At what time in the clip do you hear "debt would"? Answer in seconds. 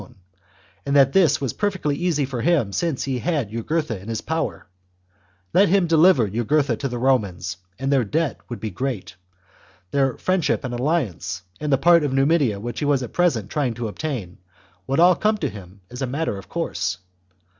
8.03-8.59